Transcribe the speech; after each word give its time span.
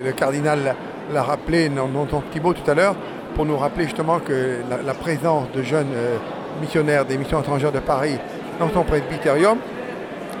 Le 0.00 0.12
cardinal 0.12 0.76
l'a 1.12 1.22
rappelé 1.24 1.68
dans, 1.70 1.88
son 2.08 2.20
petit 2.20 2.38
mot 2.38 2.52
tout 2.52 2.70
à 2.70 2.74
l'heure 2.74 2.94
pour 3.34 3.44
nous 3.44 3.56
rappeler 3.56 3.86
justement 3.86 4.20
que 4.20 4.58
la, 4.86 4.94
présence 4.94 5.50
de 5.50 5.60
jeunes 5.60 5.90
euh, 5.92 6.18
missionnaires 6.60 7.04
des 7.04 7.18
missions 7.18 7.40
étrangères 7.40 7.72
de 7.72 7.80
Paris 7.80 8.16
dans 8.60 8.70
son 8.70 8.84
presbytérium 8.84 9.58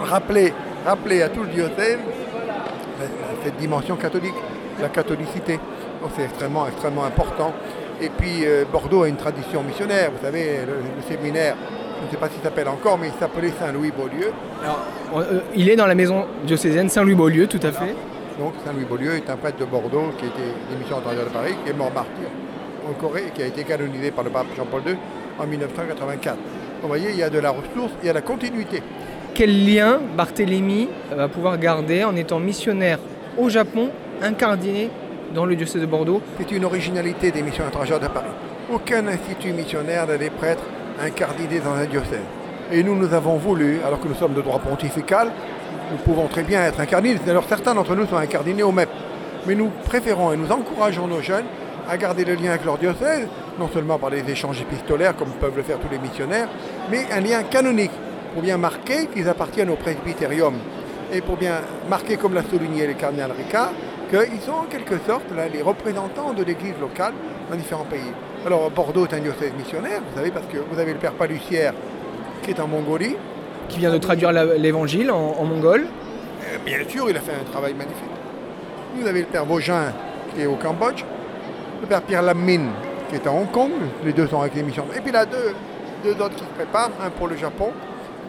rappeler, 0.00 0.52
rappeler 0.86 1.22
à 1.22 1.28
tout 1.28 1.42
le 1.42 1.48
diocèse 1.48 1.98
cette 3.42 3.56
dimension 3.56 3.96
catholique, 3.96 4.36
la 4.80 4.90
catholicité. 4.90 5.58
c'est 6.14 6.22
extrêmement, 6.22 6.68
extrêmement 6.68 7.04
important. 7.04 7.52
Et 8.00 8.10
puis 8.10 8.44
euh, 8.46 8.64
Bordeaux 8.70 9.02
a 9.02 9.08
une 9.08 9.16
tradition 9.16 9.64
missionnaire. 9.64 10.12
Vous 10.16 10.24
savez, 10.24 10.58
le, 10.68 11.02
séminaire, 11.12 11.56
je 12.00 12.06
ne 12.06 12.10
sais 12.12 12.16
pas 12.16 12.28
s'il 12.28 12.44
s'appelle 12.44 12.68
encore, 12.68 12.96
mais 12.96 13.08
il 13.08 13.18
s'appelait 13.18 13.50
Saint-Louis-Beaulieu. 13.58 14.30
Euh, 15.16 15.40
il 15.56 15.68
est 15.68 15.74
dans 15.74 15.88
la 15.88 15.96
maison 15.96 16.26
diocésaine 16.44 16.88
Saint-Louis-Beaulieu, 16.88 17.48
tout 17.48 17.58
à 17.64 17.72
fait. 17.72 17.96
Donc 18.38 18.52
Saint-Louis-Beaulieu 18.64 19.16
est 19.16 19.28
un 19.28 19.36
prêtre 19.36 19.58
de 19.58 19.64
Bordeaux 19.64 20.12
qui 20.16 20.26
était 20.26 20.54
l'émission 20.70 20.98
antérieure 20.98 21.24
de 21.24 21.30
Paris, 21.30 21.54
qui 21.64 21.70
est 21.70 21.74
mort 21.74 21.92
martyr 21.92 22.28
en 22.88 22.92
Corée 22.92 23.24
et 23.26 23.30
qui 23.30 23.42
a 23.42 23.46
été 23.46 23.64
canonisé 23.64 24.12
par 24.12 24.22
le 24.22 24.30
pape 24.30 24.46
Jean-Paul 24.56 24.82
II 24.86 24.96
en 25.38 25.46
1984. 25.46 26.36
Vous 26.80 26.88
voyez, 26.88 27.10
il 27.10 27.16
y 27.16 27.22
a 27.24 27.30
de 27.30 27.38
la 27.40 27.50
ressource, 27.50 27.92
il 28.00 28.06
y 28.06 28.10
a 28.10 28.12
la 28.12 28.20
continuité. 28.20 28.80
Quel 29.34 29.66
lien 29.66 29.98
Barthélemy 30.16 30.88
va 31.10 31.28
pouvoir 31.28 31.58
garder 31.58 32.04
en 32.04 32.14
étant 32.14 32.38
missionnaire 32.38 33.00
au 33.36 33.48
Japon, 33.48 33.90
incardiné 34.22 34.90
dans 35.34 35.44
le 35.44 35.56
diocèse 35.56 35.80
de 35.80 35.86
Bordeaux? 35.86 36.22
C'est 36.38 36.52
une 36.52 36.64
originalité 36.64 37.32
des 37.32 37.42
missions 37.42 37.66
étrangères 37.66 38.00
de 38.00 38.06
Paris. 38.06 38.30
Aucun 38.72 39.06
institut 39.08 39.52
missionnaire 39.52 40.06
n'a 40.06 40.16
des 40.16 40.30
prêtres 40.30 40.64
incardinés 41.00 41.58
dans 41.58 41.72
un 41.72 41.86
diocèse. 41.86 42.37
Et 42.70 42.82
nous, 42.82 42.94
nous 42.94 43.14
avons 43.14 43.36
voulu, 43.36 43.80
alors 43.86 44.00
que 44.00 44.08
nous 44.08 44.14
sommes 44.14 44.34
de 44.34 44.42
droit 44.42 44.58
pontifical, 44.58 45.30
nous 45.90 45.98
pouvons 45.98 46.26
très 46.26 46.42
bien 46.42 46.62
être 46.62 46.80
incardinés. 46.80 47.18
Alors 47.26 47.44
certains 47.48 47.74
d'entre 47.74 47.94
nous 47.94 48.06
sont 48.06 48.16
incardinés 48.16 48.62
au 48.62 48.72
MEP. 48.72 48.90
Mais 49.46 49.54
nous 49.54 49.70
préférons 49.84 50.32
et 50.32 50.36
nous 50.36 50.52
encourageons 50.52 51.06
nos 51.06 51.22
jeunes 51.22 51.46
à 51.88 51.96
garder 51.96 52.24
le 52.26 52.34
lien 52.34 52.50
avec 52.50 52.66
leur 52.66 52.76
diocèse, 52.76 53.26
non 53.58 53.68
seulement 53.72 53.98
par 53.98 54.10
les 54.10 54.28
échanges 54.30 54.60
épistolaires 54.60 55.16
comme 55.16 55.30
peuvent 55.40 55.56
le 55.56 55.62
faire 55.62 55.78
tous 55.78 55.88
les 55.90 55.98
missionnaires, 55.98 56.48
mais 56.90 57.06
un 57.10 57.20
lien 57.20 57.42
canonique 57.44 57.92
pour 58.34 58.42
bien 58.42 58.58
marquer 58.58 59.06
qu'ils 59.06 59.28
appartiennent 59.28 59.70
au 59.70 59.76
presbytérium 59.76 60.54
et 61.10 61.22
pour 61.22 61.36
bien 61.36 61.54
marquer, 61.88 62.18
comme 62.18 62.34
l'a 62.34 62.42
souligné 62.42 62.86
le 62.86 62.92
cardinal 62.92 63.30
Ricard, 63.32 63.70
qu'ils 64.10 64.40
sont 64.44 64.52
en 64.52 64.64
quelque 64.64 64.98
sorte 65.06 65.24
les 65.52 65.62
représentants 65.62 66.34
de 66.34 66.44
l'Église 66.44 66.74
locale 66.78 67.14
dans 67.50 67.56
différents 67.56 67.84
pays. 67.84 68.12
Alors 68.44 68.70
Bordeaux 68.70 69.06
est 69.06 69.14
un 69.14 69.20
diocèse 69.20 69.52
missionnaire, 69.56 70.02
vous 70.06 70.16
savez, 70.16 70.30
parce 70.30 70.46
que 70.46 70.58
vous 70.58 70.78
avez 70.78 70.92
le 70.92 70.98
Père 70.98 71.12
Palucière 71.12 71.72
qui 72.42 72.50
est 72.50 72.60
en 72.60 72.68
Mongolie, 72.68 73.16
qui 73.68 73.78
vient 73.78 73.92
de 73.92 73.98
traduire 73.98 74.32
l'évangile 74.32 75.10
en, 75.10 75.44
mongol. 75.44 75.82
Euh, 75.82 76.58
bien 76.64 76.78
sûr, 76.88 77.10
il 77.10 77.16
a 77.16 77.20
fait 77.20 77.32
un 77.32 77.50
travail 77.50 77.74
magnifique. 77.74 78.04
Vous 78.96 79.06
avez 79.06 79.20
le 79.20 79.26
père 79.26 79.44
Vogin 79.44 79.92
qui 80.34 80.42
est 80.42 80.46
au 80.46 80.56
Cambodge, 80.56 81.04
le 81.80 81.86
père 81.86 82.02
Pierre 82.02 82.22
Lamine 82.22 82.70
qui 83.08 83.16
est 83.16 83.26
à 83.26 83.32
Hong 83.32 83.50
Kong, 83.50 83.70
les 84.04 84.12
deux 84.12 84.26
sont 84.26 84.40
avec 84.40 84.54
les 84.54 84.62
missions. 84.62 84.86
Et 84.96 85.00
puis 85.00 85.12
là, 85.12 85.24
deux, 85.24 85.54
deux 86.04 86.22
autres 86.22 86.34
qui 86.36 86.44
se 86.44 86.54
préparent, 86.54 86.90
un 87.02 87.10
pour 87.10 87.28
le 87.28 87.36
Japon, 87.36 87.70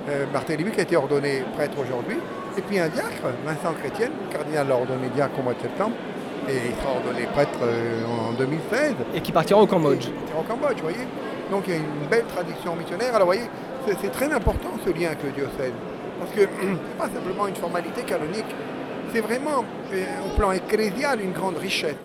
euh, 0.09 0.25
Barthélemy 0.31 0.71
qui 0.71 0.79
a 0.79 0.83
été 0.83 0.95
ordonné 0.95 1.43
prêtre 1.55 1.77
aujourd'hui, 1.79 2.17
et 2.57 2.61
puis 2.61 2.79
un 2.79 2.87
diacre, 2.87 3.27
Vincent 3.45 3.73
Chrétien, 3.79 4.07
le 4.07 4.33
cardinal 4.33 4.67
l'a 4.67 4.75
ordonné 4.75 5.09
diacre 5.13 5.39
au 5.39 5.43
mois 5.43 5.53
de 5.53 5.61
septembre, 5.61 5.95
et 6.47 6.53
il 6.69 6.75
sera 6.81 6.95
ordonné 6.95 7.27
prêtre 7.27 7.59
euh, 7.61 8.01
en 8.05 8.31
2016. 8.33 8.95
Et 9.13 9.21
qui 9.21 9.31
partira 9.31 9.59
au 9.59 9.67
Cambodge. 9.67 10.07
au 10.37 10.43
Cambodge, 10.43 10.77
vous 10.77 10.83
voyez. 10.83 11.07
Donc 11.51 11.63
il 11.67 11.73
y 11.73 11.77
a 11.77 11.79
une 11.79 12.07
belle 12.09 12.25
tradition 12.25 12.75
missionnaire. 12.75 13.09
Alors 13.09 13.27
vous 13.27 13.33
voyez, 13.33 13.49
c'est 14.01 14.11
très 14.11 14.31
important 14.31 14.71
ce 14.85 14.91
lien 14.91 15.07
avec 15.07 15.23
le 15.23 15.31
diocèse. 15.31 15.73
Parce 16.19 16.31
que 16.31 16.41
ce 16.61 16.65
n'est 16.65 16.97
pas 16.97 17.09
simplement 17.09 17.47
une 17.47 17.55
formalité 17.55 18.01
canonique, 18.03 18.45
c'est 19.13 19.21
vraiment, 19.21 19.65
euh, 19.93 20.05
au 20.25 20.35
plan 20.37 20.51
ecclésial, 20.51 21.21
une 21.21 21.31
grande 21.31 21.57
richesse. 21.57 21.95